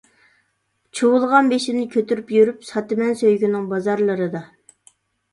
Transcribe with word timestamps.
چۇۋۇلغان 0.99 1.49
بېشىمنى 1.51 1.83
كۆتۈرۈپ 1.95 2.33
يۈرۈپ، 2.35 2.63
ساتىمەن 2.69 3.13
سۆيگۈنىڭ 3.19 3.67
بازارلىرىدا. 3.75 4.41